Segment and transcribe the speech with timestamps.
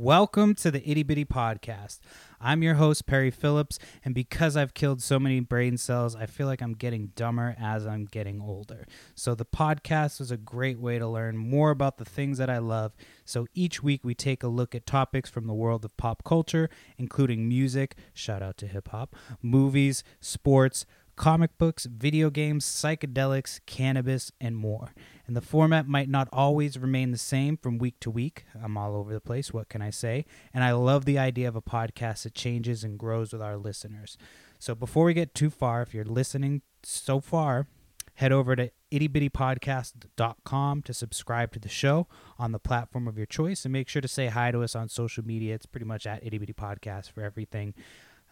[0.00, 1.98] Welcome to the Itty Bitty Podcast.
[2.40, 6.46] I'm your host, Perry Phillips, and because I've killed so many brain cells, I feel
[6.46, 8.86] like I'm getting dumber as I'm getting older.
[9.16, 12.58] So, the podcast is a great way to learn more about the things that I
[12.58, 12.92] love.
[13.24, 16.70] So, each week we take a look at topics from the world of pop culture,
[16.96, 20.86] including music, shout out to hip hop, movies, sports,
[21.16, 24.94] comic books, video games, psychedelics, cannabis, and more.
[25.28, 28.46] And the format might not always remain the same from week to week.
[28.60, 29.52] I'm all over the place.
[29.52, 30.24] What can I say?
[30.54, 34.16] And I love the idea of a podcast that changes and grows with our listeners.
[34.58, 37.68] So before we get too far, if you're listening so far,
[38.14, 42.08] head over to ittybittypodcast.com to subscribe to the show
[42.38, 44.88] on the platform of your choice and make sure to say hi to us on
[44.88, 45.54] social media.
[45.54, 47.74] It's pretty much at Itty Bitty Podcast for everything.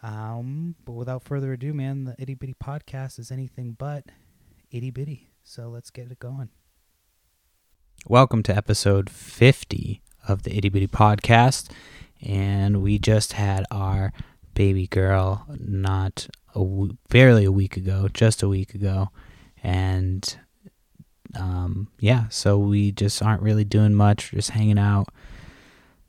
[0.01, 4.05] Um, but without further ado, man, the Itty Bitty Podcast is anything but
[4.71, 5.29] itty bitty.
[5.43, 6.49] So let's get it going.
[8.09, 11.69] Welcome to episode 50 of the Itty Bitty Podcast.
[12.21, 14.13] And we just had our
[14.53, 19.09] baby girl not a w- barely a week ago, just a week ago.
[19.61, 20.37] And
[21.37, 25.09] um, yeah, so we just aren't really doing much, just hanging out.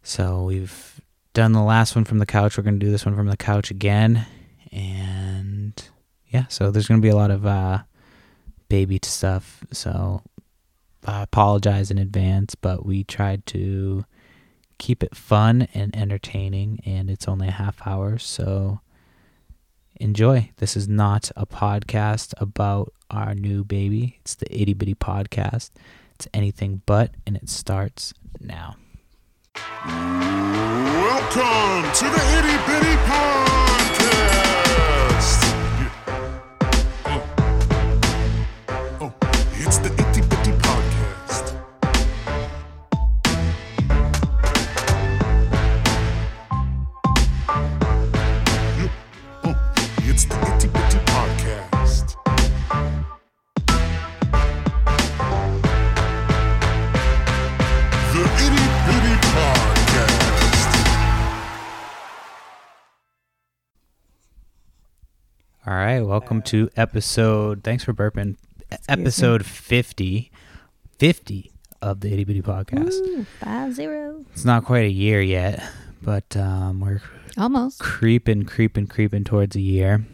[0.05, 1.01] So we've
[1.35, 2.57] done the last one from the couch.
[2.57, 4.25] We're going to do this one from the couch again.
[4.71, 5.83] And
[6.29, 7.83] yeah, so there's going to be a lot of uh,
[8.69, 9.65] baby stuff.
[9.73, 10.23] So
[11.09, 14.05] I apologize in advance, but we tried to
[14.77, 18.19] keep it fun and entertaining, and it's only a half hour.
[18.19, 18.81] So
[19.97, 20.51] enjoy.
[20.59, 25.71] This is not a podcast about our new baby, it's the Itty Bitty Podcast.
[26.17, 28.77] It's anything but, and it starts now.
[29.87, 29.95] Welcome
[31.91, 33.48] to the Itty Bitty Podcast.
[65.69, 67.63] All right, welcome to episode.
[67.63, 68.37] Thanks for burping.
[68.89, 70.33] Episode 50,
[70.99, 71.53] 50
[71.83, 72.95] of the Itty Bitty Podcast.
[72.95, 74.25] Ooh, five zero.
[74.33, 75.63] It's not quite a year yet,
[76.01, 77.03] but um, we're
[77.37, 77.81] Almost.
[77.81, 80.07] creeping, creeping, creeping towards a year.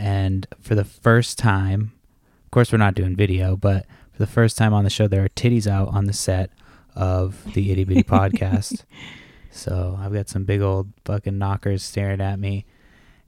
[0.00, 1.92] And for the first time,
[2.46, 5.22] of course, we're not doing video, but for the first time on the show, there
[5.22, 6.48] are titties out on the set
[6.96, 8.84] of the Itty Bitty Podcast.
[9.50, 12.64] So I've got some big old fucking knockers staring at me.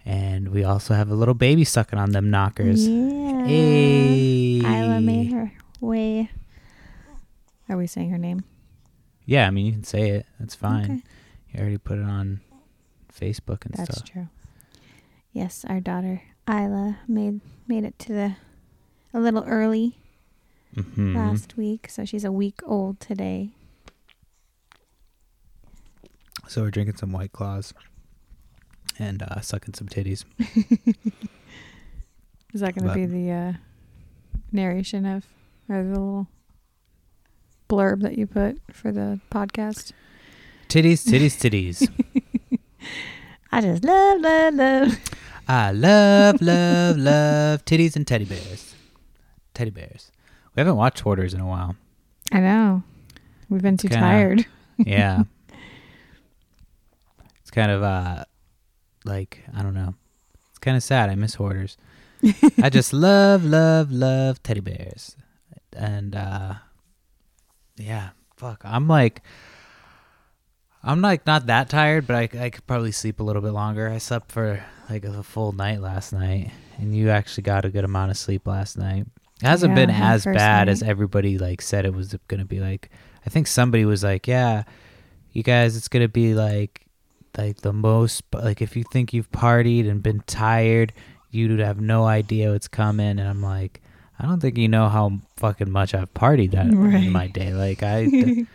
[0.06, 2.86] And we also have a little baby sucking on them knockers.
[2.86, 3.46] Yeah.
[3.46, 4.58] Hey.
[4.58, 6.30] Isla made her way.
[7.68, 8.44] Are we saying her name?
[9.24, 10.26] Yeah, I mean, you can say it.
[10.38, 10.84] That's fine.
[10.84, 11.02] Okay.
[11.52, 12.40] You already put it on
[13.12, 13.96] Facebook and That's stuff.
[14.00, 14.28] That's true.
[15.32, 18.36] Yes, our daughter Isla made made it to the
[19.14, 19.96] a little early
[20.74, 23.50] hmm last week, so she's a week old today.
[26.48, 27.72] So we're drinking some White Claws
[28.98, 30.24] and uh, sucking some titties.
[32.54, 33.52] Is that going to be the uh,
[34.52, 35.24] narration of
[35.68, 36.28] or the little
[37.68, 39.92] blurb that you put for the podcast?
[40.68, 41.88] Titties, titties, titties.
[43.50, 44.98] I just love, love, love.
[45.48, 48.74] I love, love, love titties and teddy bears.
[49.52, 50.10] Teddy bears.
[50.54, 51.76] We haven't watched Hoarders in a while.
[52.32, 52.82] I know.
[53.48, 54.46] We've been too kinda- tired.
[54.78, 55.24] Yeah.
[57.40, 58.24] it's kind of uh
[59.04, 59.94] like I don't know.
[60.50, 61.10] It's kind of sad.
[61.10, 61.76] I miss Hoarders.
[62.62, 65.16] I just love, love, love teddy bears.
[65.76, 66.54] And uh
[67.76, 68.62] yeah, fuck.
[68.64, 69.22] I'm like
[70.82, 73.88] I'm like not that tired, but I, I could probably sleep a little bit longer.
[73.88, 77.84] I slept for like a full night last night, and you actually got a good
[77.84, 79.06] amount of sleep last night.
[79.42, 82.60] It hasn't Yeah, been as bad as everybody like said it was gonna be.
[82.60, 82.90] Like
[83.26, 84.64] I think somebody was like, "Yeah,
[85.32, 86.86] you guys, it's gonna be like
[87.36, 90.92] like the most like if you think you've partied and been tired,
[91.30, 93.80] you'd have no idea what's coming." And I'm like.
[94.16, 97.02] I don't think you know how fucking much I've partied that Right.
[97.02, 97.52] in my day.
[97.52, 98.02] Like I,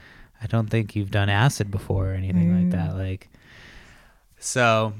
[0.41, 2.91] I don't think you've done acid before or anything like that.
[2.91, 2.97] Mm.
[2.97, 3.27] Like,
[4.39, 4.93] so,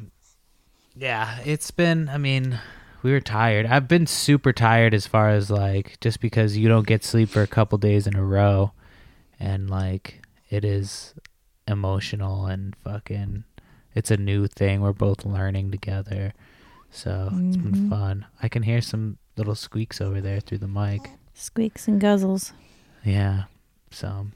[0.97, 2.09] yeah, it's been.
[2.09, 2.59] I mean,
[3.03, 3.67] we were tired.
[3.67, 7.41] I've been super tired as far as like just because you don't get sleep for
[7.41, 8.73] a couple days in a row,
[9.39, 11.13] and like it is
[11.69, 13.45] emotional and fucking.
[13.95, 14.81] It's a new thing.
[14.81, 16.33] We're both learning together,
[16.91, 17.89] so it's been Mhm.
[17.89, 18.25] fun.
[18.41, 21.09] I can hear some little squeaks over there through the mic.
[21.33, 22.51] Squeaks and guzzles.
[23.03, 23.43] Yeah.
[23.91, 24.27] So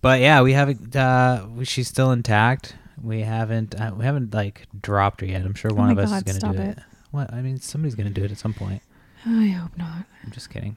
[0.00, 0.94] but yeah, we haven't.
[0.94, 2.76] Uh, she's still intact.
[3.02, 3.78] We haven't.
[3.80, 5.42] Uh, we haven't like dropped her yet.
[5.44, 6.68] I'm sure Oh one my of us is gonna do it.
[6.78, 6.84] it.
[7.10, 7.32] What?
[7.32, 8.82] I mean, somebody's gonna do it at some point.
[9.24, 10.04] I hope not.
[10.24, 10.76] I'm just kidding.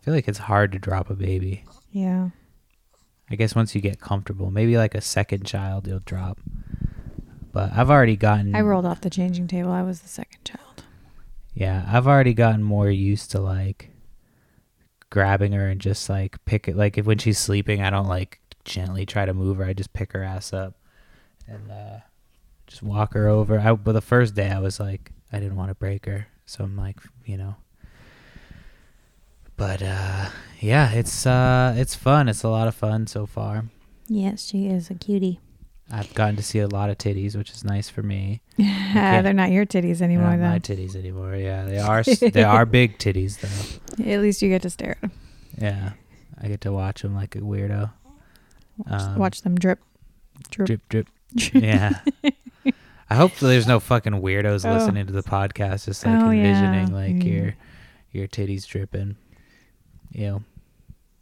[0.00, 1.64] I feel like it's hard to drop a baby.
[1.92, 2.30] Yeah.
[3.30, 6.38] I guess once you get comfortable, maybe like a second child, you'll drop.
[7.52, 8.54] But I've already gotten.
[8.54, 9.72] I rolled off the changing table.
[9.72, 10.84] I was the second child.
[11.54, 13.90] Yeah, I've already gotten more used to like
[15.10, 16.76] grabbing her and just like pick it.
[16.76, 19.64] Like if when she's sleeping, I don't like gently try to move her.
[19.64, 20.74] I just pick her ass up
[21.48, 21.98] and uh,
[22.66, 23.58] just walk her over.
[23.58, 26.62] I, but the first day, I was like, I didn't want to break her, so
[26.62, 27.56] I'm like, you know.
[29.56, 30.26] But uh,
[30.60, 32.28] yeah, it's uh, it's fun.
[32.28, 33.64] It's a lot of fun so far.
[34.08, 35.40] Yes, she is a cutie.
[35.90, 38.42] I've gotten to see a lot of titties, which is nice for me.
[38.56, 40.30] can't- They're not your titties anymore.
[40.30, 41.36] They're not my titties anymore.
[41.36, 42.02] Yeah, they are.
[42.32, 44.04] they are big titties though.
[44.10, 45.12] At least you get to stare at them.
[45.58, 45.92] Yeah,
[46.42, 47.92] I get to watch them like a weirdo.
[48.78, 49.78] Watch, Um, watch them drip.
[50.50, 50.66] Drip.
[50.66, 51.06] Drip, drip.
[51.54, 52.00] Yeah.
[53.08, 54.74] I hope there's no fucking weirdos Oh.
[54.74, 56.42] listening to the podcast, just like Oh, yeah.
[56.42, 57.32] envisioning like Mm.
[57.32, 57.54] your
[58.10, 59.16] your titties dripping.
[60.16, 60.42] Ew.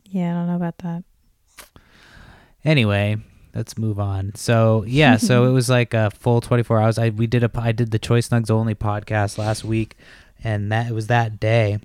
[0.04, 1.02] Yeah, I don't know about that.
[2.64, 3.16] Anyway,
[3.52, 4.32] let's move on.
[4.36, 6.98] So yeah, so it was like a full 24 hours.
[6.98, 9.96] I we did a I did the Choice Nugs only podcast last week,
[10.44, 11.80] and that it was that day.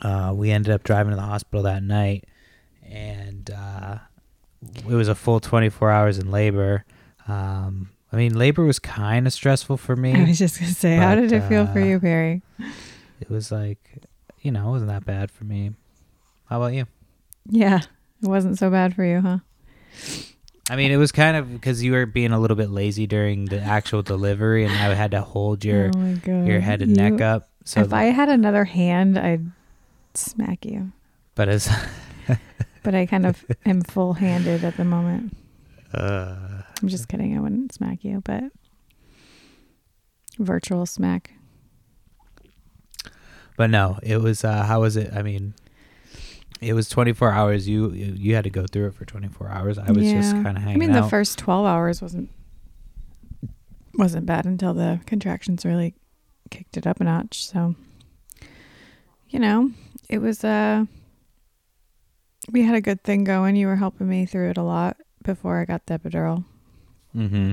[0.00, 2.24] Uh, we ended up driving to the hospital that night,
[2.88, 3.98] and uh,
[4.62, 6.84] it was a full 24 hours in labor.
[7.26, 10.14] Um, I mean, labor was kind of stressful for me.
[10.14, 12.42] I was just gonna say, how did it feel for uh, you, Perry?
[13.20, 14.04] It was like,
[14.40, 15.72] you know, it wasn't that bad for me.
[16.46, 16.86] How about you?
[17.46, 17.80] Yeah,
[18.22, 19.38] it wasn't so bad for you, huh?
[20.68, 23.46] I mean, it was kind of because you were being a little bit lazy during
[23.46, 27.48] the actual delivery, and I had to hold your oh your head and neck up.
[27.64, 29.50] So, if I had another hand, I'd
[30.14, 30.92] smack you.
[31.34, 31.68] but as
[32.82, 35.36] But I kind of am full-handed at the moment.
[35.92, 37.36] uh, I'm just kidding.
[37.36, 38.44] I wouldn't smack you, but
[40.38, 41.32] virtual smack.
[43.60, 44.42] But no, it was.
[44.42, 45.12] Uh, how was it?
[45.14, 45.52] I mean,
[46.62, 47.68] it was 24 hours.
[47.68, 49.76] You you had to go through it for 24 hours.
[49.76, 50.76] I was just kind of hanging.
[50.76, 51.02] I mean, out.
[51.02, 52.30] the first 12 hours wasn't
[53.98, 55.92] wasn't bad until the contractions really
[56.48, 57.44] kicked it up a notch.
[57.44, 57.74] So,
[59.28, 59.72] you know,
[60.08, 60.86] it was uh
[62.50, 63.56] we had a good thing going.
[63.56, 66.46] You were helping me through it a lot before I got the epidural.
[67.14, 67.52] mm-hmm.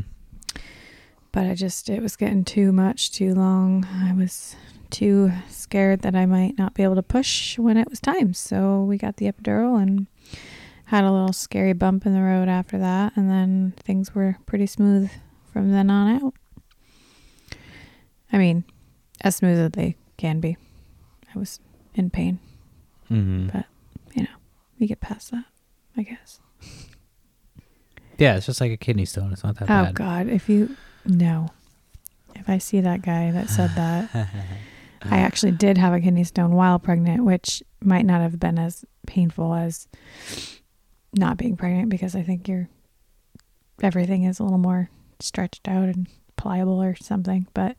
[1.33, 3.86] But I just it was getting too much, too long.
[3.92, 4.56] I was
[4.92, 8.34] too scared that I might not be able to push when it was time.
[8.34, 10.07] So we got the epidural and
[10.86, 14.66] had a little scary bump in the road after that and then things were pretty
[14.68, 15.10] smooth
[15.51, 16.34] from then on out.
[18.31, 18.63] I mean,
[19.22, 20.57] as smooth as they can be.
[21.33, 21.60] I was
[21.95, 22.40] in pain.
[23.12, 23.48] Mm-hmm.
[23.48, 23.66] But-
[24.13, 24.30] you know,
[24.80, 25.45] We get past that,
[25.95, 26.40] I guess.
[28.18, 29.31] Yeah, it's just like a kidney stone.
[29.31, 29.95] It's not that Oh bad.
[29.95, 30.75] god, if you
[31.06, 31.50] no.
[32.36, 34.30] If I see that guy that said that,
[35.03, 38.83] I actually did have a kidney stone while pregnant, which might not have been as
[39.05, 39.88] painful as
[41.13, 42.69] not being pregnant because I think your
[43.81, 44.89] everything is a little more
[45.19, 47.47] stretched out and pliable or something.
[47.53, 47.75] But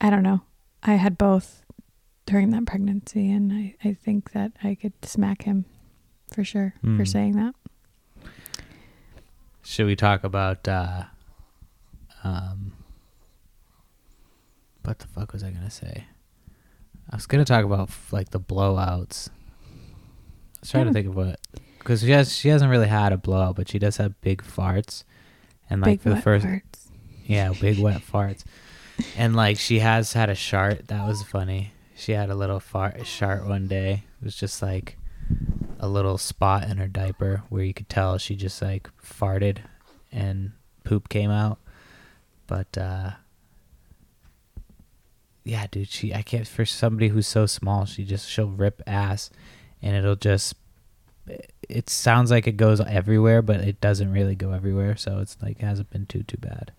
[0.00, 0.42] I don't know.
[0.82, 1.64] I had both
[2.26, 5.64] during that pregnancy, and I, I think that I could smack him
[6.32, 7.08] for sure for Mm.
[7.08, 7.54] saying that.
[9.62, 11.04] Should we talk about uh
[12.24, 12.72] um
[14.84, 16.04] what the fuck was I gonna say?
[17.10, 19.28] I was gonna talk about like the blowouts.
[19.28, 20.90] I was trying Yeah.
[20.90, 21.40] to think of what
[21.78, 25.04] because she has she hasn't really had a blowout, but she does have big farts,
[25.70, 26.88] and like Big for the first farts.
[27.24, 28.44] yeah big wet farts,
[29.16, 31.72] and like she has had a shart that was funny.
[31.94, 34.04] She had a little fart shart one day.
[34.20, 34.98] It was just like
[35.78, 39.58] a little spot in her diaper where you could tell she just like farted
[40.12, 40.52] and
[40.84, 41.58] poop came out.
[42.46, 43.12] But uh
[45.46, 49.30] yeah, dude, she I can't for somebody who's so small, she just she'll rip ass
[49.80, 50.56] and it'll just
[51.68, 55.60] it sounds like it goes everywhere, but it doesn't really go everywhere, so it's like
[55.60, 56.72] hasn't been too too bad.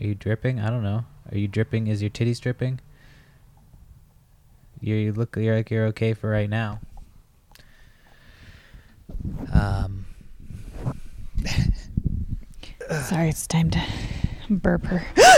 [0.00, 0.58] Are you dripping?
[0.58, 1.04] I don't know.
[1.30, 1.88] Are you dripping?
[1.88, 2.80] Is your titties dripping?
[4.80, 6.80] You, you look you're like you're okay for right now.
[9.52, 10.06] Um.
[13.06, 13.82] Sorry, it's time to
[14.48, 15.04] burp her.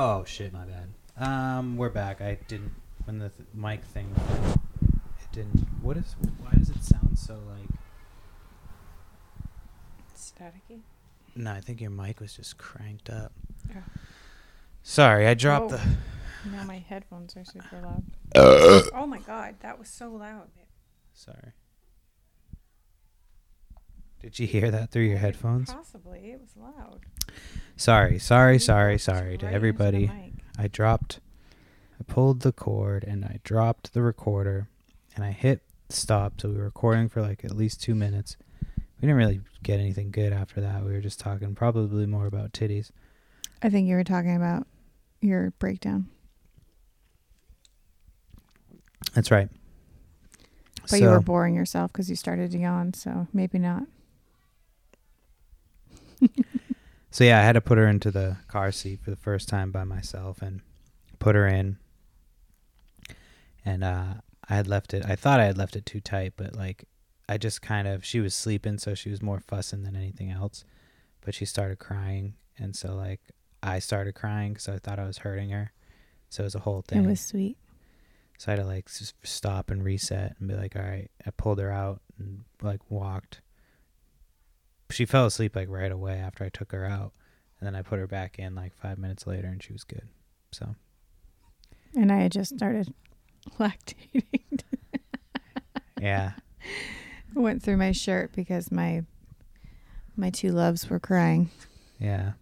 [0.00, 0.88] Oh shit, my bad.
[1.20, 2.20] Um, we're back.
[2.20, 2.70] I didn't
[3.04, 4.14] when the th- mic thing.
[5.20, 5.66] It didn't.
[5.82, 6.14] What is?
[6.38, 7.68] Why does it sound so like?
[10.16, 10.82] Staticky.
[11.34, 13.32] No, I think your mic was just cranked up.
[13.74, 13.82] Oh.
[14.84, 15.78] Sorry, I dropped Oh.
[15.78, 16.48] the.
[16.52, 18.04] Now my headphones are super loud.
[18.36, 20.46] oh my god, that was so loud.
[21.12, 21.54] Sorry.
[24.20, 25.72] Did you hear that through your headphones?
[25.72, 26.30] Possibly.
[26.32, 27.00] It was loud.
[27.76, 30.10] Sorry, sorry, sorry, sorry to everybody.
[30.58, 31.20] I dropped,
[32.00, 34.68] I pulled the cord and I dropped the recorder
[35.14, 36.40] and I hit stop.
[36.40, 38.36] So we were recording for like at least two minutes.
[39.00, 40.84] We didn't really get anything good after that.
[40.84, 42.90] We were just talking probably more about titties.
[43.62, 44.66] I think you were talking about
[45.20, 46.08] your breakdown,
[49.14, 49.48] That's right.
[50.90, 52.94] but you were boring yourself because you started to yawn.
[52.94, 53.84] So maybe not.
[57.10, 59.72] So yeah, I had to put her into the car seat for the first time
[59.72, 60.60] by myself and
[61.18, 61.78] put her in.
[63.64, 64.14] And uh
[64.48, 66.84] I had left it I thought I had left it too tight, but like
[67.28, 70.64] I just kind of she was sleeping so she was more fussing than anything else.
[71.22, 73.20] But she started crying and so like
[73.62, 75.72] I started crying cuz I thought I was hurting her.
[76.28, 77.04] So it was a whole thing.
[77.04, 77.56] It was sweet.
[78.38, 81.10] So I had to like stop and reset and be like, all right.
[81.26, 83.40] I pulled her out and like walked.
[84.98, 87.12] She fell asleep like right away after I took her out,
[87.60, 90.08] and then I put her back in like five minutes later, and she was good.
[90.50, 90.74] So
[91.94, 92.92] And I had just started
[93.60, 94.24] lactating.
[96.00, 96.32] yeah,
[97.32, 99.04] Went through my shirt because my
[100.16, 101.50] my two loves were crying.
[102.00, 102.32] yeah,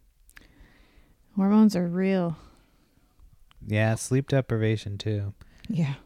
[1.37, 2.39] Hormones are real.
[3.67, 3.97] yeah.
[3.97, 5.35] Sleep deprivation too.
[5.69, 5.97] Yeah.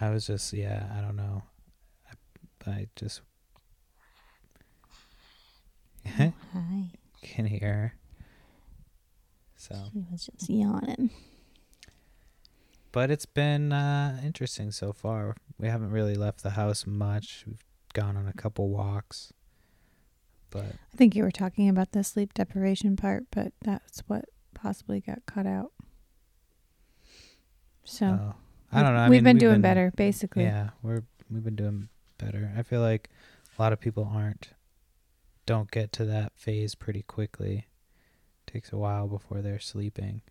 [0.00, 0.92] I was just yeah.
[0.96, 1.42] I don't know.
[2.66, 3.22] I, I just
[6.52, 6.90] Hi.
[7.22, 7.94] can hear.
[9.56, 11.10] So, She was just yawning.
[12.92, 15.34] but it's been uh, interesting so far.
[15.58, 17.44] We haven't really left the house much.
[17.46, 19.32] We've gone on a couple walks,
[20.50, 25.00] but I think you were talking about the sleep deprivation part, but that's what possibly
[25.00, 25.72] got cut out.
[27.84, 28.32] So uh,
[28.72, 29.00] I don't know.
[29.00, 30.44] I we've mean, been doing better, basically.
[30.44, 32.52] Yeah, we're we've been doing better.
[32.56, 33.08] I feel like
[33.58, 34.50] a lot of people aren't
[35.46, 37.66] don't get to that phase pretty quickly.
[38.46, 40.22] It takes a while before they're sleeping.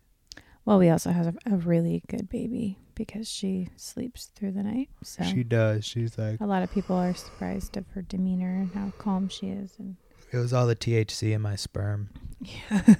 [0.64, 4.88] Well, we also have a, a really good baby because she sleeps through the night.
[5.02, 5.84] So she does.
[5.84, 9.48] She's like a lot of people are surprised of her demeanor and how calm she
[9.48, 9.74] is.
[9.78, 9.96] And
[10.32, 12.10] it was all the THC in my sperm.
[12.40, 12.82] yeah,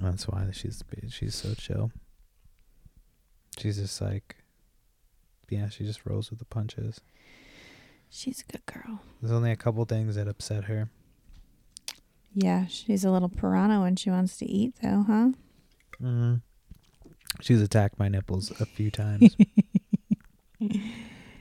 [0.00, 1.90] That's why she's she's so chill.
[3.58, 4.36] She's just like
[5.50, 7.00] yeah, she just rolls with the punches.
[8.10, 9.00] She's a good girl.
[9.20, 10.90] There's only a couple things that upset her.
[12.34, 15.28] Yeah, she's a little piranha when she wants to eat, though, huh?
[16.00, 16.34] Mm-hmm.
[17.40, 19.36] She's attacked my nipples a few times.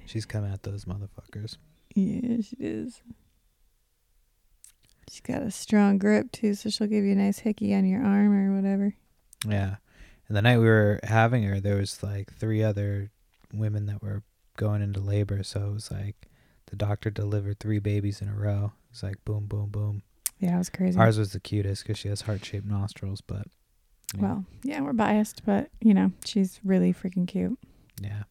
[0.06, 1.58] She's come at those motherfuckers.
[1.96, 3.02] Yeah, she is.
[5.10, 8.04] She's got a strong grip too, so she'll give you a nice hickey on your
[8.04, 8.96] arm or whatever.
[9.46, 9.78] Yeah.
[10.28, 13.12] And the night we were having her, there was like three other
[13.54, 14.24] women that were
[14.58, 15.44] going into labor.
[15.44, 16.30] So it was like
[16.68, 18.74] the doctor delivered three babies in a row.
[18.92, 20.04] It's like boom, boom, boom.
[20.40, 21.00] Yeah, it was crazy.
[21.00, 23.48] Ours was the cutest because she has heart shaped nostrils, but
[24.16, 27.58] yeah, Well, yeah, we're biased, but you know, she's really freaking cute.
[28.02, 28.24] yeah.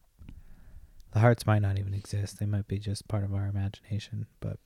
[1.11, 2.37] The hearts might not even exist.
[2.39, 4.57] They might be just part of our imagination, but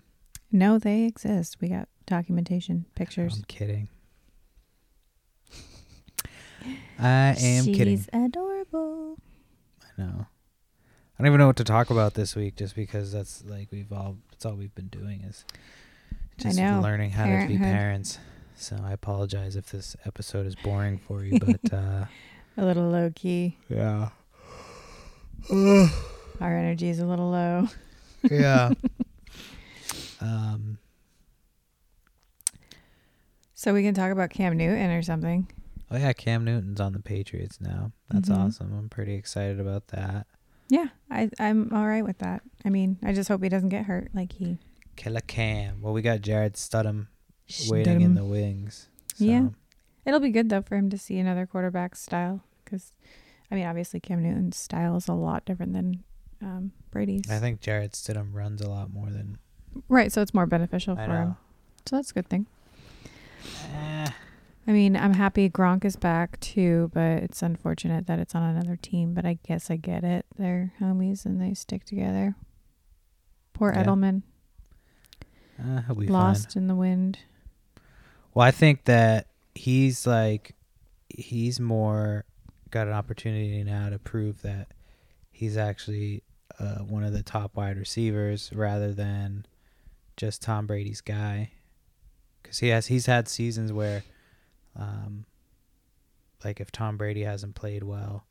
[0.51, 1.57] No, they exist.
[1.61, 3.37] We got documentation, pictures.
[3.37, 3.87] I'm kidding.
[6.99, 8.05] I am she's kidding.
[8.13, 9.17] adorable.
[9.81, 10.27] I know.
[11.21, 13.93] I don't even know what to talk about this week, just because that's like we've
[13.93, 15.45] all that's all we've been doing is
[16.39, 18.17] just learning how to be parents.
[18.55, 22.05] So I apologize if this episode is boring for you, but uh,
[22.57, 23.55] A little low key.
[23.69, 24.09] yeah,
[25.51, 27.67] Our energy is a little low.
[28.31, 28.71] yeah.
[30.21, 30.79] um,
[33.53, 35.47] So we can talk about Cam Newton or something.
[35.91, 37.91] oh yeah, Cam Newton's on the Patriots now.
[38.09, 38.37] That's Mhm.
[38.39, 38.73] awesome.
[38.75, 40.25] I'm pretty excited about that.
[40.71, 42.43] Yeah, I I'm all right with that.
[42.63, 44.57] I mean, I just hope he doesn't get hurt like he
[44.95, 45.81] Killer Cam.
[45.81, 47.07] Well, we got Jarrett Stidham
[47.67, 48.87] waiting in the wings.
[49.15, 49.25] So.
[49.25, 49.47] Yeah.
[50.05, 52.93] It'll be good though for him to see another quarterback style because,
[53.51, 56.05] I mean, obviously Cam Newton's style is a lot different than
[56.41, 57.29] um, Brady's.
[57.29, 59.39] I think Jarrett Stidham runs a lot more than
[59.89, 61.37] right, so it's more beneficial I for him.
[61.85, 62.45] So that's a good thing.
[63.75, 64.07] Eh,
[64.67, 68.75] I mean, I'm happy Gronk is back too, but it's unfortunate that it's on another
[68.75, 69.13] team.
[69.13, 70.25] But I guess I get it.
[70.37, 72.35] They're homies and they stick together.
[73.53, 73.83] Poor Yeah.
[73.83, 74.21] Edelman
[75.59, 76.13] eh, he'll be fine.
[76.13, 77.19] lost in the wind.
[78.33, 80.55] Well, I think that he's like
[81.09, 82.25] he's more
[82.69, 84.69] got an opportunity now to prove that
[85.29, 86.23] he's actually
[86.59, 89.45] uh, one of the top wide receivers rather than
[90.15, 91.51] just Tom Brady's guy.
[92.41, 94.03] Because he has he's had seasons where,
[94.75, 95.25] um,
[96.43, 98.25] like if Tom Brady hasn't played well,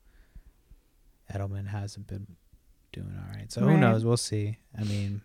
[1.32, 2.26] Edelman hasn't been
[2.92, 3.50] doing all right.
[3.52, 4.04] So who knows?
[4.04, 4.58] We'll see.
[4.78, 5.22] I mean,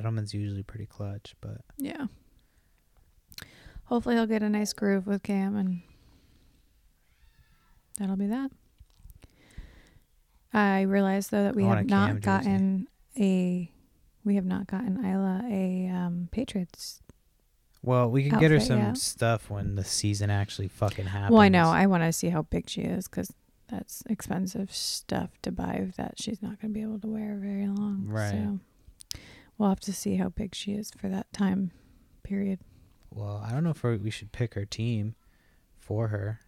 [0.00, 2.06] Edelman's usually pretty clutch, but Yeah.
[3.84, 5.82] Hopefully he'll get a nice groove with Cam and
[7.98, 8.50] that'll be that.
[10.54, 13.70] I realized though that we have not gotten a
[14.24, 17.01] we have not gotten Isla a um Patriots.
[17.82, 18.92] Well, we can get her some yeah.
[18.94, 21.32] stuff when the season actually fucking happens.
[21.32, 21.68] Well, I know.
[21.68, 23.32] I want to see how big she is cuz
[23.68, 27.66] that's expensive stuff to buy that she's not going to be able to wear very
[27.66, 28.04] long.
[28.06, 28.30] Right.
[28.30, 28.60] So
[29.56, 31.72] we'll have to see how big she is for that time
[32.22, 32.60] period.
[33.10, 35.14] Well, I don't know if we should pick her team
[35.78, 36.40] for her.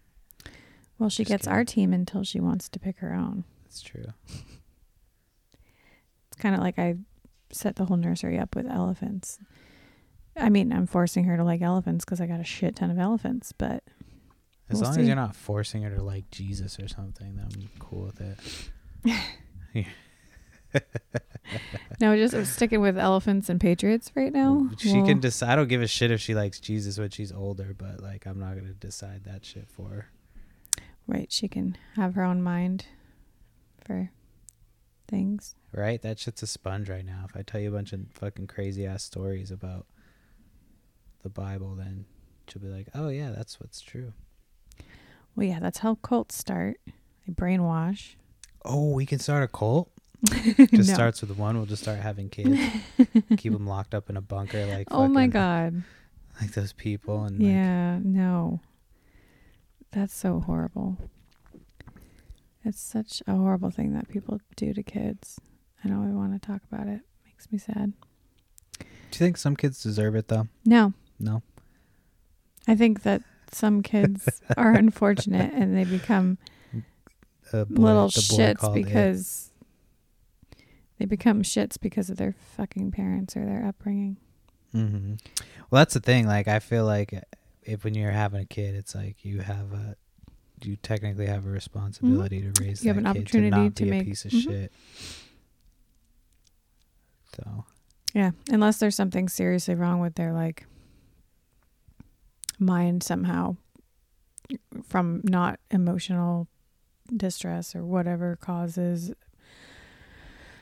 [0.98, 3.44] Well, she Just gets our team until she wants to pick her own.
[3.64, 4.12] That's true.
[6.34, 6.96] It's kind of like I
[7.52, 9.38] set the whole nursery up with elephants.
[10.36, 12.98] I mean, I'm forcing her to like elephants because I got a shit ton of
[12.98, 13.84] elephants, but
[14.68, 15.00] As We'll long see.
[15.02, 19.84] as you're not forcing her to like Jesus or something, then I'm cool with it.
[22.00, 24.68] no, just sticking with elephants and patriots right now.
[24.78, 25.52] She Well, can decide.
[25.52, 28.40] I don't give a shit if she likes Jesus when she's older, but like I'm
[28.40, 30.06] not gonna decide that shit for her.
[31.06, 31.30] right.
[31.30, 32.86] She can have her own mind
[33.84, 34.10] for
[35.06, 35.54] things.
[35.72, 36.00] Right?
[36.02, 37.26] That shit's a sponge right now.
[37.28, 39.86] If I tell you a bunch of fucking crazy ass stories about
[41.24, 42.04] the Bible, then
[42.48, 44.12] she'll be like, "Oh yeah, that's what's true."
[45.34, 46.76] Well, yeah, that's how cults start.
[47.26, 48.14] They brainwash.
[48.64, 49.90] Oh, we can start a cult.
[50.30, 50.94] Just No.
[50.94, 51.56] starts with one.
[51.56, 52.58] We'll just start having kids.
[53.36, 55.82] Keep them locked up in a bunker, like Oh my god.
[56.40, 57.24] like those people.
[57.24, 58.60] And like, Yeah, no.
[59.90, 60.96] That's so horrible.
[62.64, 65.38] It's such a horrible thing that people do to kids.
[65.84, 67.00] I don't even want to talk about it.
[67.26, 67.92] Makes me sad.
[68.78, 70.48] do you think some kids deserve it though?
[70.64, 71.42] No, No.
[72.66, 76.38] I think that some kids are unfortunate and they become
[77.52, 78.84] boy- little shits called it.
[78.84, 79.50] because
[80.98, 84.16] they become shits because of their fucking parents or their upbringing.
[84.74, 85.14] Mm-hmm.
[85.70, 86.26] Well, that's the thing.
[86.26, 87.14] Like, I feel like
[87.62, 89.96] if when you're having a kid, it's like you have a,
[90.62, 92.86] you technically have a responsibility to raise Mm-hmm.
[92.88, 94.42] You have an kid opportunity to not to be make- a piece of Mhm.
[94.42, 94.72] shit.
[97.36, 97.64] So
[98.14, 100.66] Yeah, unless there's something seriously wrong with their like
[102.64, 103.56] mind somehow
[104.88, 106.48] from not emotional
[107.14, 109.12] distress or whatever causes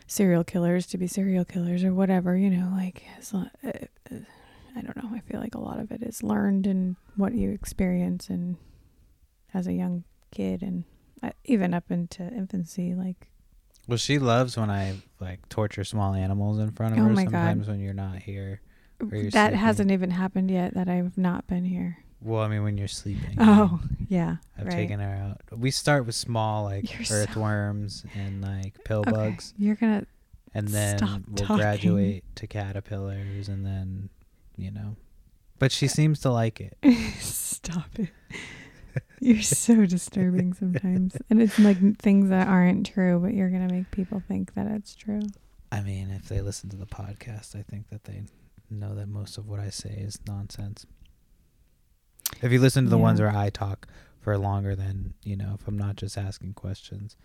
[0.07, 3.69] serial killers to be serial killers or whatever, you know, like not, uh,
[4.11, 4.17] uh,
[4.77, 5.11] I don't know.
[5.15, 8.57] I feel like a lot of it is learned in what you experience and
[9.55, 10.85] as a young kid and
[11.23, 13.31] uh, even up into infancy like
[13.87, 17.11] Well, she loves when I like torture small animals in front of Oh her.
[17.15, 17.31] my God.
[17.33, 18.61] sometimes when you're not here.
[19.11, 19.59] That sleeping.
[19.59, 21.99] hasn't even happened yet that I've not been here.
[22.21, 23.35] Well, I mean, when you're sleeping.
[23.39, 24.37] Oh, yeah.
[24.57, 24.73] I've right.
[24.75, 25.41] taken her out.
[25.59, 29.11] We start with small like You're so- earthworms and like pill Okay.
[29.11, 30.07] bugs, You're going to
[30.55, 31.57] and then we'll talking.
[31.57, 34.11] graduate to caterpillars, and then
[34.57, 34.97] you know.
[35.59, 36.77] But she uh, seems to like it.
[37.19, 38.11] stop it.
[39.21, 41.17] You're so disturbing sometimes.
[41.31, 44.67] And it's like things that aren't true, but you're going to make people think that
[44.67, 45.23] it's true.
[45.71, 48.23] I mean, if they listen to the podcast, I think that they
[48.79, 50.87] know that most of what I say is nonsense.
[52.41, 53.87] If you listen to the ones where I talk
[54.21, 57.17] for longer than, you know, if I'm not just asking questions,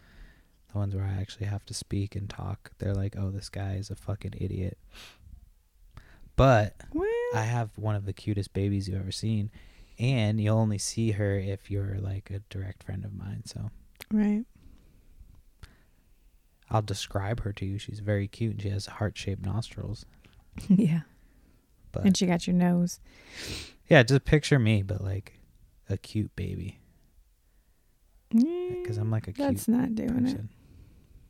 [0.72, 3.76] the ones where I actually have to speak and talk, they're like, oh, this guy
[3.76, 4.78] is a fucking idiot.
[6.36, 6.76] But
[7.34, 9.50] I have one of the cutest babies you've ever seen,
[9.98, 13.44] and you'll only see her if you're like a direct friend of mine.
[13.46, 13.72] So
[14.12, 14.44] right.
[16.70, 17.80] I'll describe her to you.
[17.80, 20.06] She's very cute, and she has heart-shaped nostrils.
[20.68, 21.02] yeah.
[21.98, 23.00] But And she got your nose.
[23.88, 25.40] Yeah, just picture me, but like
[25.90, 26.80] a cute baby.
[28.34, 30.42] Mm, because I'm like a cute That's not doing it.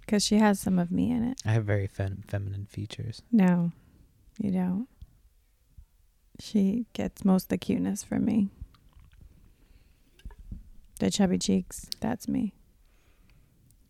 [0.01, 1.41] Because she has some of me in it.
[1.45, 3.21] I have very fem- feminine features.
[3.31, 3.71] No,
[4.39, 4.87] you don't.
[6.39, 8.49] She gets most of the cuteness from me.
[10.99, 12.53] The chubby cheeks, that's me.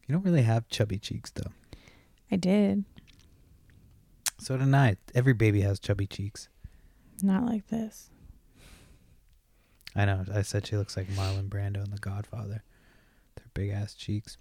[0.08, 1.52] You don't really have chubby cheeks, though.
[2.32, 2.86] I did.
[4.40, 4.98] So did I.
[5.16, 6.50] Every baby has chubby cheeks.
[7.24, 8.10] Not like this.
[9.96, 10.26] I know.
[10.34, 12.64] I said she looks like Marlon Brando in The Godfather.
[13.36, 14.38] Their big ass cheeks.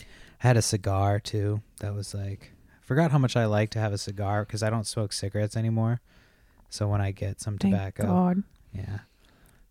[0.00, 0.04] I
[0.38, 1.62] had a cigar too.
[1.80, 4.70] That was like, I forgot how much I like to have a cigar because I
[4.70, 6.00] don't smoke cigarettes anymore.
[6.68, 8.42] So when I get some Thank tobacco, God.
[8.72, 8.98] Yeah.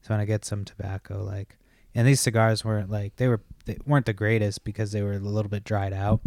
[0.01, 1.57] So when I get some tobacco, like,
[1.93, 5.19] and these cigars weren't like they were they weren't the greatest because they were a
[5.19, 6.21] little bit dried out,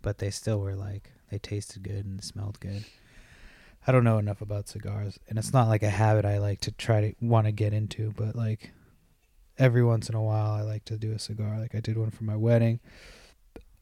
[0.00, 2.84] but they still were like they tasted good and smelled good.
[3.86, 6.70] I don't know enough about cigars, and it's not like a habit I like to
[6.72, 8.72] try to want to get into, but like
[9.58, 11.58] every once in a while I like to do a cigar.
[11.58, 12.80] Like I did one for my wedding,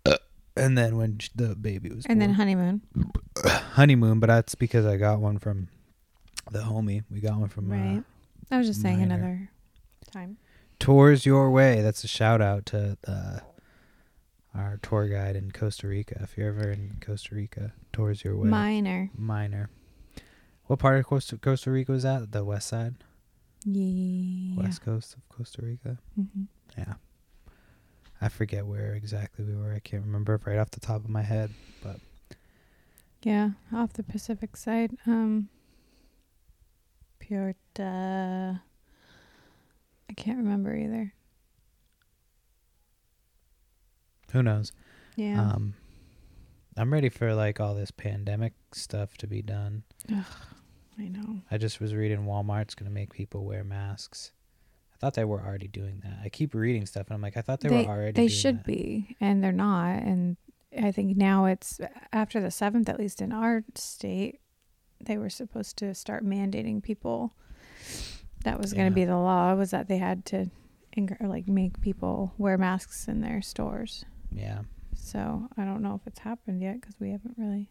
[0.56, 2.82] And then when the baby was And then honeymoon.
[3.44, 5.68] honeymoon, but that's because I got one from
[6.50, 7.04] the homie.
[7.10, 8.02] We got one from uh, Right.
[8.50, 9.50] I was just saying another
[10.12, 10.38] time.
[10.80, 11.82] Tours Your Way.
[11.82, 13.38] That's a shout out to uh,
[14.54, 16.18] our tour guide in Costa Rica.
[16.22, 18.48] If you're ever in Costa Rica, Tours Your Way.
[18.48, 19.10] Minor.
[19.16, 19.70] Minor.
[20.70, 22.30] What part of Costa, Costa Rica was that?
[22.30, 22.94] The west side?
[23.64, 24.54] Yeah.
[24.62, 25.98] West coast of Costa Rica?
[26.14, 26.44] hmm
[26.78, 26.94] Yeah.
[28.20, 29.72] I forget where exactly we were.
[29.72, 31.50] I can't remember right off the top of my head.
[31.82, 31.96] But
[33.24, 34.96] Yeah, off the Pacific side.
[35.08, 35.48] Um
[37.18, 38.60] Puerto
[40.08, 41.14] I can't remember either.
[44.30, 44.70] who knows?
[45.16, 45.40] Yeah.
[45.40, 45.74] Um,
[46.76, 49.82] I'm ready for like all this pandemic stuff to be done.
[51.00, 51.40] I know.
[51.50, 54.32] I just was reading Walmart's going to make people wear masks.
[54.94, 56.18] I thought they were already doing that.
[56.22, 58.58] I keep reading stuff and I'm like, I thought they, They- were already They should
[58.58, 58.66] that.
[58.66, 60.02] be, and they're not.
[60.02, 60.36] And
[60.78, 61.80] I think now it's
[62.12, 64.40] after the seventh, at least in our state,
[65.02, 67.32] they were supposed to start mandating people.
[68.44, 69.54] That was going to be the law.
[69.54, 70.50] Was that they had to,
[71.20, 74.04] like make people wear masks in their stores.
[74.30, 74.60] Yeah.
[74.94, 77.68] So I don't know if it's happened yet because we haven't really.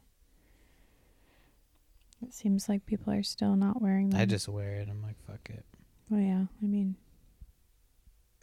[2.22, 4.20] It seems like people are still not wearing them.
[4.20, 4.88] I just wear it.
[4.90, 5.64] I'm like, fuck it.
[6.10, 6.46] Well, yeah.
[6.62, 6.96] I mean,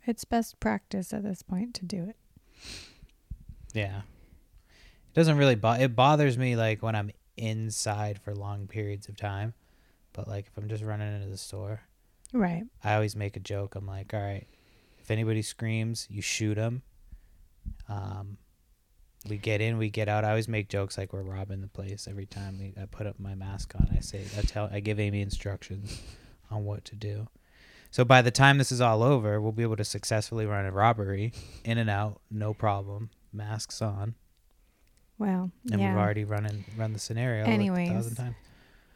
[0.07, 2.17] it's best practice at this point to do it.
[3.75, 3.99] Yeah.
[3.99, 9.17] It doesn't really bo- it bothers me like when I'm inside for long periods of
[9.17, 9.53] time.
[10.12, 11.83] But like if I'm just running into the store,
[12.33, 12.65] Right.
[12.83, 13.75] I always make a joke.
[13.77, 14.47] I'm like, all right,
[14.99, 16.83] if anybody screams, you shoot them.
[17.89, 18.39] Um,
[19.29, 20.25] we get in, we get out.
[20.25, 23.19] I always make jokes like we're robbing the place every time we, I put up
[23.19, 23.89] my mask on.
[23.97, 26.01] I say, I tell, I give Amy instructions
[26.51, 27.29] on what to do.
[27.91, 30.73] So by the time this is all over, we'll be able to successfully run a
[30.73, 31.33] robbery
[31.65, 34.15] in and out, no problem, masks on,
[35.19, 35.91] Well, and yeah.
[35.91, 38.37] we've already run in, run the scenario like a thousand times.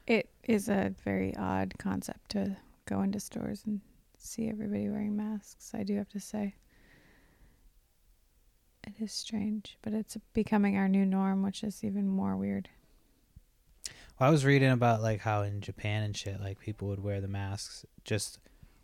[0.06, 3.80] It is a very odd concept to go into stores and
[4.18, 5.70] see everybody wearing masks.
[5.72, 6.54] I do have to say.
[8.98, 12.68] It is strange, but it's becoming our new norm, which is even more weird.
[14.18, 17.20] Well, I was reading about like how in Japan and shit, like people would wear
[17.20, 18.38] the masks just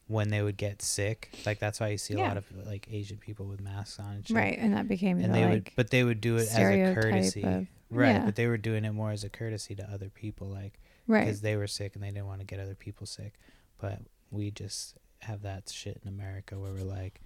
[0.06, 1.30] when they would get sick.
[1.44, 2.28] Like that's why you see a Yeah.
[2.28, 4.36] lot of like Asian people with masks on and shit.
[4.36, 6.56] Right, and that became And the they like would, but they would do it as
[6.58, 8.14] a courtesy, of right?
[8.14, 8.24] yeah.
[8.24, 11.24] But they were doing it more as a courtesy to other people, like right.
[11.24, 13.34] because they were sick and they didn't want to get other people sick.
[13.78, 17.20] But we just have that shit in America where we're like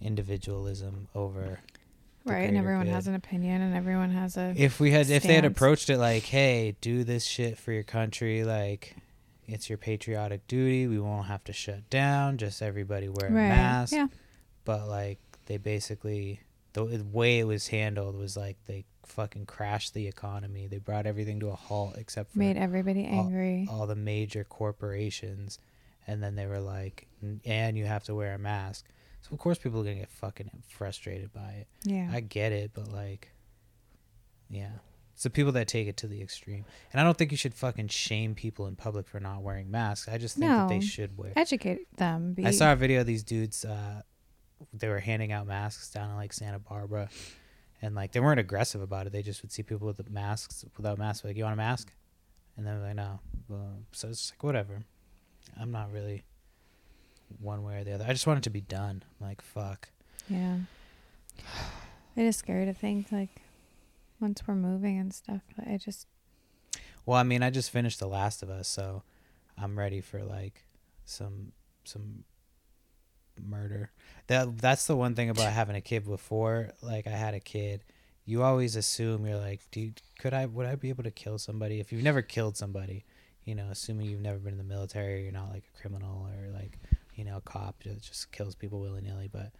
[0.00, 1.60] individualism over
[2.24, 2.92] Right, and everyone good.
[2.94, 5.98] has an opinion and everyone has a if we had if they had approached it
[5.98, 8.96] like hey do this shit for your country like
[9.46, 13.48] it's your patriotic duty we won't have to shut down just everybody wear a right.
[13.48, 14.08] mask Yeah.
[14.64, 16.40] but like they basically
[16.74, 21.06] the the way it was handled was like they fucking crashed the economy they brought
[21.06, 23.66] everything to a halt except for Made everybody all- angry.
[23.70, 25.58] all the major corporations
[26.06, 27.06] and then they were like
[27.46, 28.84] and you have to wear a mask
[29.30, 32.08] of course people are gonna get fucking frustrated by it yeah.
[32.12, 33.32] I get it, but like,
[34.50, 34.70] yeah,
[35.14, 37.54] it's the people that take it to the extreme, and I don't think you should
[37.54, 40.08] fucking shame people in public for not wearing masks.
[40.08, 41.32] I just think that they should wear.
[41.36, 42.34] Educate them.
[42.34, 43.64] Be, I saw a video of these dudes.
[43.64, 44.02] Uh,
[44.72, 47.08] they were handing out masks down in like Santa Barbara,
[47.82, 49.12] and like they weren't aggressive about it.
[49.12, 51.92] They just would see people with the masks without masks, like, "You want a mask?"
[52.56, 54.84] And then like, "No." Well, so it's like whatever.
[55.58, 56.24] I'm not really
[57.40, 58.04] one way or the other.
[58.06, 59.02] I just want it to be done.
[59.20, 59.88] Like fuck.
[60.28, 60.58] Yeah.
[62.16, 63.42] It is scary to think like
[64.20, 65.42] once we're moving and stuff.
[65.56, 66.06] But I just
[67.06, 69.02] Well, I mean, I just finished The Last of Us, so
[69.56, 70.64] I'm ready for like
[71.04, 71.52] some
[71.84, 72.24] some
[73.40, 73.92] murder.
[74.26, 77.84] That that's the one thing about having a kid before like I had a kid.
[78.24, 81.80] You always assume you're like, dude, could I would I be able to kill somebody
[81.80, 83.04] if you've never killed somebody?
[83.44, 86.50] You know, assuming you've never been in the military, you're not like a criminal or
[86.52, 86.78] like
[87.18, 89.28] you know cop that just kills people willy nilly.
[89.30, 89.52] But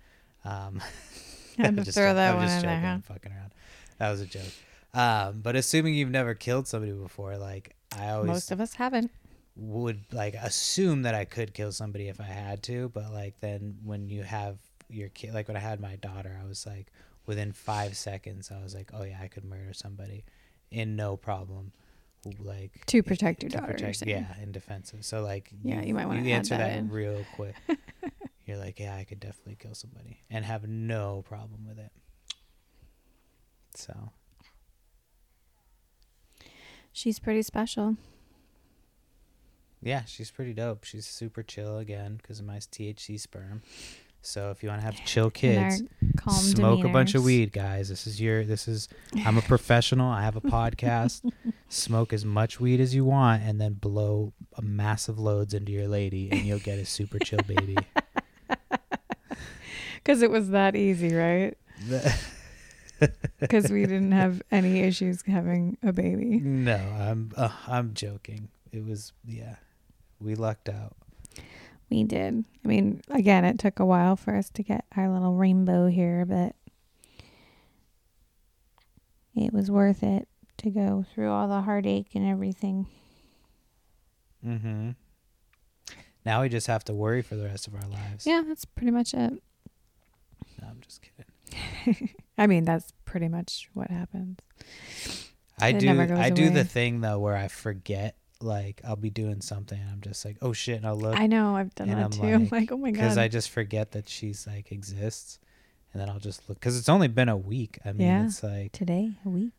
[0.44, 0.80] um,
[1.56, 2.86] to just throw that I'm one just in there, joking.
[2.86, 2.94] huh?
[2.94, 3.52] I'm fucking around.
[3.98, 4.52] That was a joke.
[4.94, 9.10] Um, but assuming you've never killed somebody before, like I always most of us haven't.
[9.56, 13.78] would like assume that I could kill somebody if I had to, but like then
[13.84, 14.56] when you have
[14.88, 16.86] your kid, like when I had my daughter, I was like
[17.26, 20.24] within five seconds, I was like, oh yeah, I could murder somebody
[20.70, 21.72] in no problem.
[22.40, 25.04] Like To protect your to daughter, protect- yeah, in defensive.
[25.04, 27.54] So like Yeah, you might wanna answer that that, real quick.
[28.46, 31.92] You're like, yeah, I could definitely kill somebody and have no problem with it.
[33.74, 34.10] So
[36.92, 37.96] She's pretty special.
[39.80, 40.82] Yeah, she's pretty dope.
[40.84, 43.62] She's super chill again because of my THC sperm.
[44.20, 45.82] So if you want to have chill kids,
[46.28, 47.88] smoke a bunch of weed, guys.
[47.88, 48.44] This is your.
[48.44, 48.88] This is.
[49.24, 50.10] I'm a professional.
[50.10, 51.30] I have a podcast.
[51.68, 55.88] smoke as much weed as you want, and then blow a massive loads into your
[55.88, 57.76] lady, and you'll get a super chill baby.
[59.96, 61.56] Because it was that easy, right?
[63.38, 66.40] Because we didn't have any issues having a baby.
[66.40, 67.30] no, I'm.
[67.36, 68.48] Uh, I'm joking.
[68.72, 69.12] It was.
[69.24, 69.56] Yeah,
[70.20, 70.96] we lucked out.
[71.90, 72.44] We did.
[72.64, 76.26] I mean, again, it took a while for us to get our little rainbow here,
[76.26, 76.54] but
[79.34, 82.86] it was worth it to go through all the heartache and everything.
[84.46, 84.90] Mm-hmm.
[86.26, 88.26] Now we just have to worry for the rest of our lives.
[88.26, 89.32] Yeah, that's pretty much it.
[90.60, 92.10] No, I'm just kidding.
[92.38, 94.38] I mean, that's pretty much what happens.
[95.60, 95.88] I It do.
[96.14, 98.16] I do the thing though where I forget.
[98.40, 101.26] Like I'll be doing something, and I'm just like, oh shit, and I'll look I
[101.26, 102.22] know, I've done that I'm too.
[102.22, 103.18] I'm like- like, oh my god, because.
[103.18, 105.40] I just forget that she's like exists,
[105.92, 107.78] and then I'll just look because it's only been a week.
[107.84, 108.24] I mean, Yeah.
[108.26, 109.52] it's like Today, a week.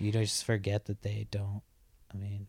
[0.00, 1.62] you just forget that they don't.
[2.12, 2.48] I mean,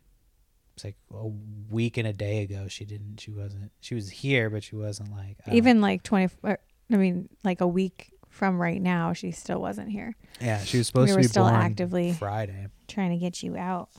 [0.75, 1.27] it's like a
[1.69, 3.19] week and a day ago she didn't.
[3.19, 3.71] She wasn't.
[3.79, 6.57] She was here, but she wasn't like Even like 20, or,
[6.91, 10.15] I mean, like a week from right now, she still wasn't here.
[10.41, 12.67] Yeah, she was supposed we to were be still born actively- Friday.
[12.87, 13.89] Trying to get you out.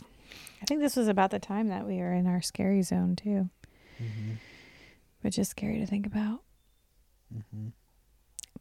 [0.63, 3.49] I think this was about the time that we were in our scary zone too,
[4.01, 4.33] Mm-hmm.
[5.23, 6.41] which is scary to think about.
[7.35, 7.69] Mm-hmm.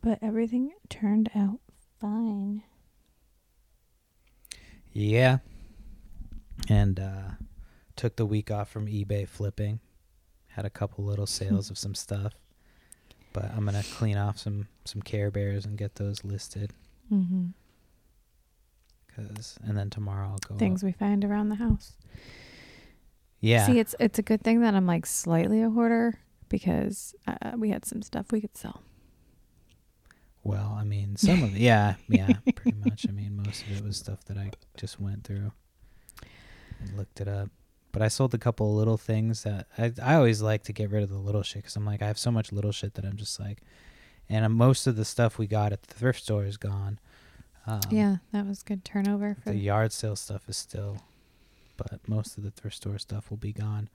[0.02, 1.60] But everything turned out
[2.00, 2.64] fine.
[4.92, 5.38] Yeah.
[6.68, 7.32] And uh
[7.96, 9.80] took the week off from eBay flipping.
[10.48, 12.34] Had a couple little sales of some stuff.
[13.34, 16.74] But I'm gonna clean off some some Care Bears and get those listed.
[17.12, 17.48] Mm-hmm.
[19.36, 20.56] Cause and then tomorrow I'll go.
[20.56, 21.94] Things we find around the house.
[23.42, 23.66] Yeah.
[23.68, 27.70] See, it's it's a good thing that I'm like slightly a hoarder because uh, we
[27.70, 28.82] had some stuff we could sell.
[30.44, 31.60] well, I mean, some of it.
[31.62, 33.06] Yeah, yeah, pretty much.
[33.08, 35.52] I mean, most of it was stuff that I just went through
[36.80, 37.50] and looked it up.
[37.92, 40.92] But I sold a couple of little things that I I always like to get
[40.92, 43.06] rid of the little shit because I'm like I have so much little shit that
[43.06, 43.62] I'm just like,
[44.30, 47.00] and uh, most of the stuff we got at the thrift store is gone.
[47.70, 50.98] Um, yeah, that was good turnover for the yard sale stuff is still,
[51.78, 53.90] but most of the thrift store stuff will be gone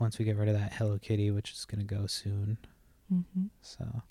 [0.00, 2.58] once we get rid of that Hello Kitty, which is gonna go soon.
[3.08, 4.02] hmm So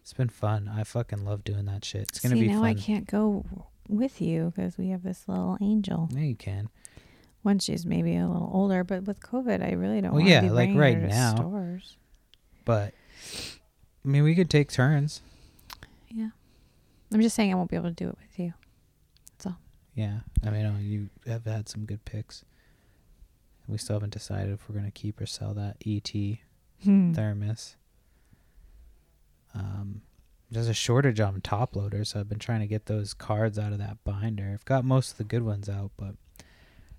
[0.00, 0.70] it's been fun.
[0.72, 2.02] I fucking love doing that shit.
[2.02, 2.70] It's gonna See, be now fun.
[2.70, 3.44] I can't go
[3.88, 6.08] with you because we have this little angel.
[6.12, 6.68] Yeah, you can.
[7.42, 10.12] Once she's maybe a little older, but with COVID, I really don't.
[10.12, 11.34] Well, yeah, be like right now.
[11.34, 11.96] Stores.
[12.64, 12.94] But
[14.04, 15.20] I mean, we could take turns.
[17.14, 18.52] I'm just saying I won't be able to do it with you.
[19.96, 20.20] Yeah.
[20.44, 22.44] I mean, oh, you have had some good picks.
[23.68, 26.40] We still haven't decided if we're gonna keep or sell that ET
[26.82, 27.12] Hmm.
[27.12, 27.76] thermos.
[29.54, 30.02] Um,
[30.50, 33.72] there's a shortage on top loaders, so I've been trying to get those cards out
[33.72, 34.50] of that binder.
[34.52, 36.16] I've got most of the good ones out, but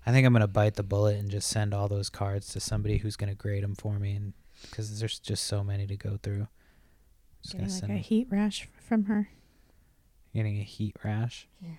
[0.06, 2.96] I think I'm gonna bite the bullet and just send all those cards to somebody
[2.98, 6.48] who's gonna grade them for me, and because there's just so many to go through.
[7.42, 9.28] Just Getting gonna like send a 'em- heat rash from her.
[10.36, 11.48] Getting a heat rash.
[11.60, 11.70] Yeah.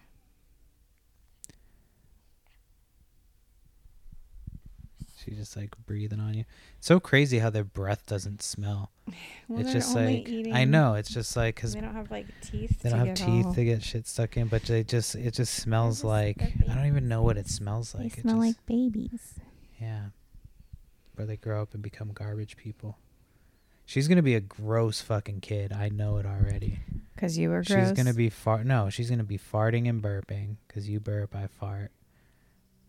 [5.24, 6.46] She's just like breathing on you.
[6.80, 8.92] So crazy how their breath doesn't smell.
[9.50, 10.96] Well, it's just like I know.
[10.96, 12.82] It's just like because they don't have like teeth.
[12.82, 15.16] they to don't have get teeth all- to get shit stuck in, but they just
[15.16, 18.18] it just smells like I don't even know what it smells They like.
[18.18, 19.36] It smell just- like babies.
[19.80, 20.08] yeah,
[21.16, 22.98] where they grow up and become garbage people.
[23.88, 25.72] She's gonna be a gross fucking kid.
[25.72, 26.82] I know it already.
[27.16, 27.88] Because you were gross.
[27.88, 28.66] She's gonna be fart.
[28.66, 31.94] No, she's gonna be farting and burping because you burp, I fart.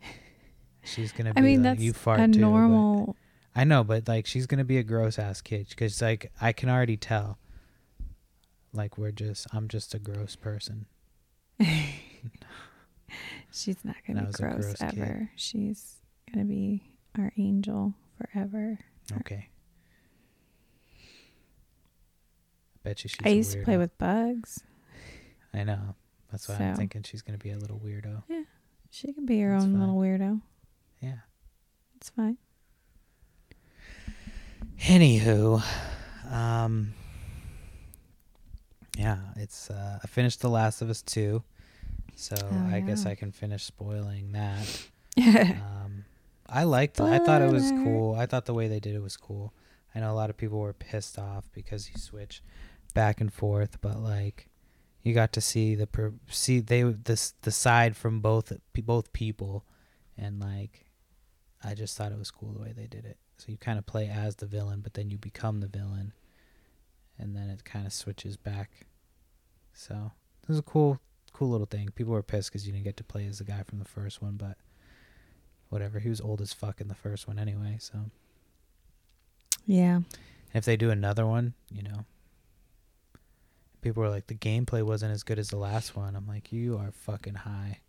[0.83, 2.41] She's gonna be I mean, like that's you fart a too.
[2.41, 3.15] normal.
[3.55, 6.69] I know, but like she's gonna be a gross ass kid because like I can
[6.69, 7.39] already tell.
[8.73, 10.87] Like we're just, I'm just a gross person.
[13.53, 14.99] She's not gonna be gross, gross kid.
[14.99, 15.31] ever.
[15.37, 15.97] She's
[16.33, 16.83] gonna be
[17.17, 18.79] our angel forever.
[19.21, 19.49] Okay.
[22.78, 23.19] I bet you she's.
[23.25, 24.65] I used to play with bugs.
[25.53, 25.95] I know.
[26.31, 28.23] That's why I'm thinking she's gonna be a little weirdo.
[28.29, 28.43] Yeah,
[28.91, 29.81] she can be her That's own fine.
[29.81, 30.41] little weirdo.
[31.01, 31.19] Yeah.
[31.97, 32.37] It's fine.
[34.81, 35.63] Anywho,
[36.31, 36.95] um,
[38.97, 39.71] yeah, it's.
[39.71, 41.43] uh I finished The Last of Us two,
[42.15, 43.05] so Oh, I guess.
[43.07, 44.87] I can finish spoiling that.
[45.19, 46.05] um,
[46.49, 47.05] I liked it.
[47.05, 48.15] I thought it was cool.
[48.15, 49.53] I thought the way they did it was cool.
[49.95, 52.43] I know a lot of people were pissed off because you switch
[52.95, 54.49] back and forth, but like
[55.03, 58.53] you got to see the per- see they this the side from both
[58.85, 59.65] both people,
[60.17, 60.87] and like
[61.63, 63.19] I just thought it was cool the way they did it.
[63.39, 66.13] So you kind of play as the villain, but then you become the villain,
[67.19, 68.87] and then it kind of switches back.
[69.73, 70.11] So
[70.43, 70.99] this is a cool,
[71.33, 71.89] cool little thing.
[71.95, 74.21] People were pissed because you didn't get to play as the guy from the first
[74.21, 74.57] one, but
[75.69, 76.01] whatever.
[76.01, 77.77] He was old as fuck in the first one anyway.
[77.81, 78.11] So
[79.67, 80.01] Yeah.
[80.55, 82.05] if they do another one, you know,
[83.81, 86.17] people were like, the gameplay wasn't as good as the last one.
[86.17, 87.81] I'm like, you are fucking high.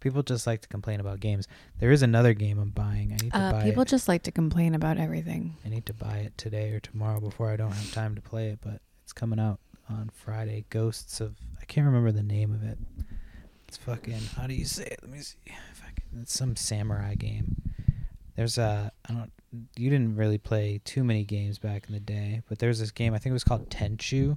[0.00, 1.48] People just like to complain about games.
[1.80, 3.12] There is another game I'm buying.
[3.12, 3.88] I need to Uh, buy people it.
[3.88, 5.56] just like to complain about everything.
[5.64, 8.48] I need to buy it today or tomorrow before I don't have time to play
[8.50, 10.64] it, but it's coming out on Friday.
[10.70, 12.78] Ghosts of I can't remember the name of it.
[13.66, 14.98] It's fucking how do you say it?
[15.02, 15.36] Let me see.
[15.46, 17.56] If I can, it's some samurai game.
[18.36, 19.32] There's a I don't
[19.76, 23.14] you didn't really play too many games back in the day, but there's this game
[23.14, 24.36] I think it was called Tenchu.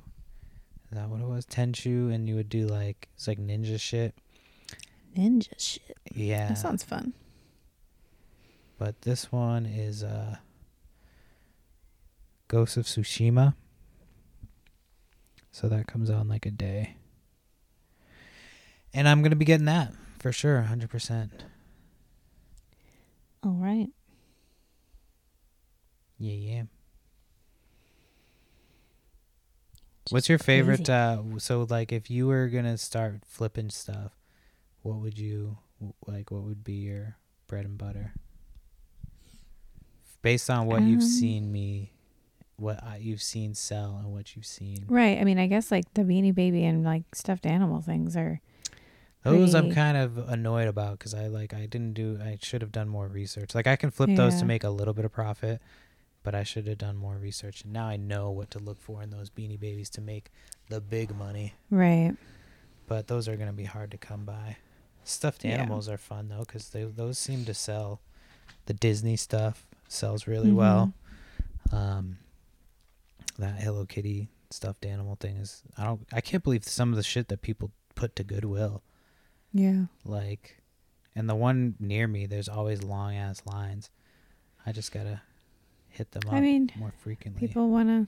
[0.91, 1.45] Is that what it was?
[1.45, 4.15] Tenchu and you would do like it's like ninja shit.
[5.15, 5.97] Ninja shit.
[6.13, 6.49] Yeah.
[6.49, 7.13] That sounds fun.
[8.77, 10.37] but this one is uh
[12.47, 13.53] Ghost of Tsushima.
[15.51, 16.95] So that comes out in like a day.
[18.93, 21.43] And I'm gonna be getting that for sure, hundred percent.
[23.43, 23.89] All right.
[26.17, 26.63] Yeah, yeah.
[30.11, 34.11] What's your favorite uh so like if you were gonna start flipping stuff,
[34.81, 35.57] what would you
[36.07, 37.17] like what would be your
[37.47, 38.13] bread and butter?
[40.21, 41.93] Based on what you've Um, seen me
[42.57, 44.83] what I, you've seen sell and what you've seen.
[44.89, 45.17] Right.
[45.17, 48.41] I mean, I guess like the Beanie Baby and like stuffed animal things are.
[49.23, 52.71] Those I'm kind of annoyed about because I like I didn't do I should have
[52.71, 53.53] done more research.
[53.55, 55.61] Like I can flip those to make a little bit of profit,
[56.23, 57.63] but I should have done more research.
[57.63, 60.31] And now I know what to look for in those beanie babies to make
[60.69, 61.53] the big money.
[61.69, 62.13] Right.
[62.87, 64.57] But those are gonna be hard to come by.
[65.03, 65.51] Stuffed Yeah.
[65.51, 68.01] animals are fun though because they those seem to sell.
[68.65, 70.93] The Disney stuff sells really well.
[71.71, 72.17] Um,
[73.37, 77.03] that Hello Kitty stuffed animal thing is I don't I can't believe some of the
[77.03, 78.81] shit that people put to Goodwill.
[79.53, 79.85] Yeah.
[80.05, 80.61] like
[81.15, 83.89] and the one near me there's always long ass lines
[84.63, 85.21] i just gotta
[85.89, 88.07] hit them up I mean, more frequently People want to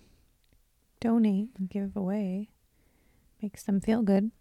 [1.00, 2.50] donate and give away.
[3.42, 4.32] Makes them feel good.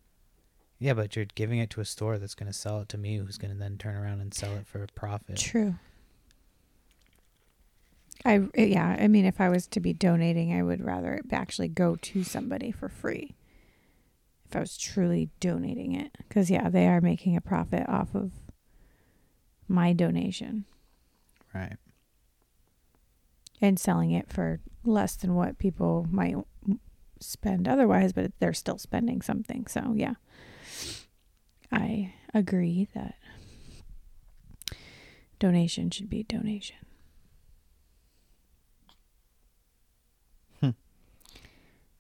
[0.79, 3.39] yeah but you're giving it to a store that's gonna sell it to me who's
[3.39, 5.75] gonna then turn around and sell it for a profit True.
[8.25, 11.33] I eh, yeah, I mean if I was to be donating, I would rather it
[11.33, 13.35] actually go to somebody for free.
[14.47, 18.33] If I was truly donating it cuz yeah, they are making a profit off of
[19.69, 20.65] my donation
[21.55, 21.77] right
[23.61, 26.37] and selling it for less than what people might
[27.21, 29.67] spend otherwise, but they're still spending something.
[29.67, 30.15] So, yeah.
[31.73, 33.15] I agree that
[35.39, 36.77] donation should be donation.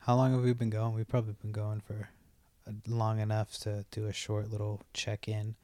[0.01, 2.11] how long have we been going we've probably been going for
[2.67, 5.55] uh, long enough to do a short little check-in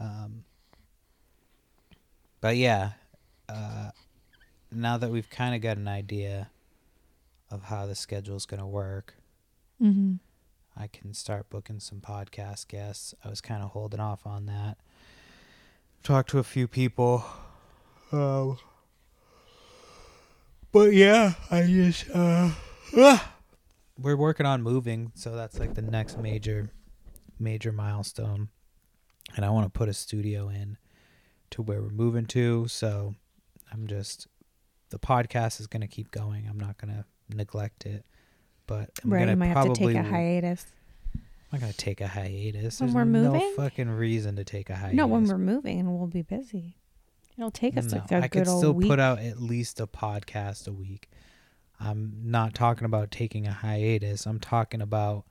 [0.00, 0.44] um
[2.40, 2.92] but yeah
[3.48, 3.90] uh
[4.74, 6.50] now that we've kind of got an idea
[7.50, 9.14] of how the schedule is going to work
[9.80, 10.20] Mhm.
[10.76, 13.14] I can start booking some podcast guests.
[13.24, 14.78] I was kind of holding off on that.
[16.02, 17.24] Talked to a few people.
[18.12, 18.58] Um,
[20.70, 22.50] but yeah, I just uh,
[22.96, 23.34] ah.
[23.98, 26.70] we're working on moving, so that's like the next major
[27.38, 28.48] major milestone.
[29.34, 30.78] And I want to put a studio in
[31.50, 33.14] to where we're moving to, so
[33.72, 34.26] I'm just
[34.92, 36.46] the podcast is going to keep going.
[36.48, 37.04] I'm not going to
[37.36, 38.04] neglect it.
[38.66, 40.64] But I'm right, gonna you might have to take a hiatus.
[41.14, 41.20] I'm
[41.52, 42.80] not gonna take a hiatus.
[42.80, 44.96] When There's we're moving, no fucking reason to take a hiatus.
[44.96, 46.76] No, when we're moving and we'll be busy.
[47.36, 48.88] It'll take us No, like a I could still week.
[48.88, 51.10] put out at least a podcast a week.
[51.80, 54.26] I'm not talking about taking a hiatus.
[54.26, 55.24] I'm talking about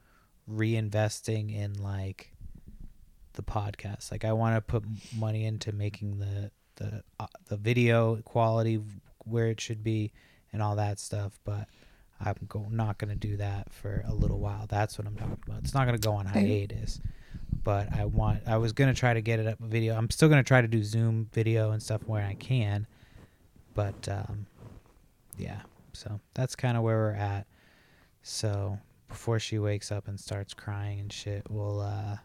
[0.49, 2.33] reinvesting in like
[3.33, 4.11] the podcast.
[4.11, 4.83] Like I want to put
[5.15, 8.79] money into making the the uh, the video quality
[9.25, 10.11] where it should be
[10.53, 11.67] and all that stuff, but
[12.23, 14.65] I'm go- not going to do that for a little while.
[14.67, 15.59] That's what I'm talking about.
[15.63, 16.99] It's not going to go on hiatus.
[17.63, 19.95] But I want I was going to try to get it up video.
[19.95, 22.87] I'm still going to try to do Zoom video and stuff where I can.
[23.73, 24.47] But um
[25.37, 25.61] yeah.
[25.93, 27.45] So that's kind of where we're at.
[28.23, 32.17] So before she wakes up and starts crying and shit, we'll uh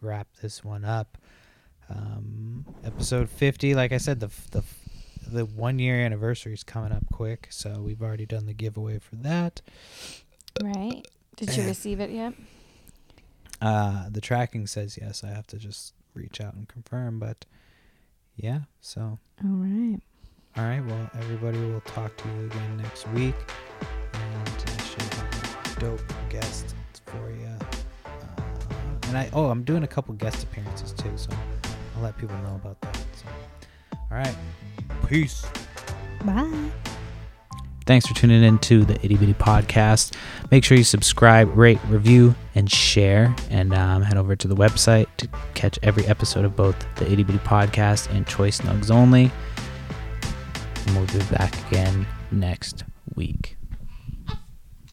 [0.00, 1.18] wrap this one up.
[1.90, 4.62] Um, episode 50, like I said, the the
[5.26, 9.16] the one year anniversary is coming up quick, so we've already done the giveaway for
[9.16, 9.60] that.
[10.62, 11.06] Right?
[11.36, 12.34] Did you receive it yet?
[13.60, 15.24] Uh, the tracking says yes.
[15.24, 17.44] I have to just reach out and confirm, but
[18.36, 18.60] yeah.
[18.80, 19.98] So All right.
[20.56, 20.84] all right.
[20.84, 23.34] Well, everybody will talk to you again next week,
[24.12, 26.74] and I should have a dope guest
[27.06, 27.48] for you.
[28.04, 28.42] Uh,
[29.04, 31.30] and I oh, I'm doing a couple guest appearances too, so
[31.96, 32.96] I'll let people know about that.
[32.96, 33.26] So,
[33.92, 34.36] all right,
[35.06, 35.46] peace.
[36.24, 36.70] Bye.
[37.86, 40.14] Thanks for tuning in to the Itty Bitty Podcast.
[40.50, 43.34] Make sure you subscribe, rate, review, and share.
[43.50, 47.24] And um, head over to the website to catch every episode of both the Itty
[47.24, 49.30] Bitty Podcast and Choice Nugs Only.
[50.86, 52.84] And we'll be back again next
[53.14, 53.58] week.